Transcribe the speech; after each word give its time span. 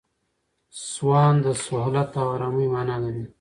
سوان 0.91 1.33
د 1.43 1.47
سهولت 1.63 2.09
او 2.21 2.27
آرامۍ 2.35 2.67
مانا 2.73 2.95
لري. 3.03 3.23